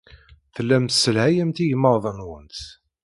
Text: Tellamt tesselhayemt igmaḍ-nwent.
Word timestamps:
Tellamt 0.53 0.89
tesselhayemt 0.91 1.57
igmaḍ-nwent. 1.63 2.57